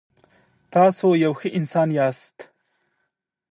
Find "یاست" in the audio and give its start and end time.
1.97-2.37